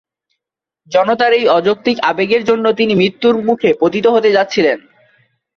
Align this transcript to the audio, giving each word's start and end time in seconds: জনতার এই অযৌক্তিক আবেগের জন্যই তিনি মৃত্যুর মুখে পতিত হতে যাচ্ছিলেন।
জনতার 0.91 1.31
এই 1.33 1.45
অযৌক্তিক 1.49 1.97
আবেগের 2.01 2.41
জন্যই 2.43 2.75
তিনি 2.75 2.93
মৃত্যুর 2.95 3.35
মুখে 3.41 3.69
পতিত 3.79 4.05
হতে 4.07 4.29
যাচ্ছিলেন। 4.31 4.77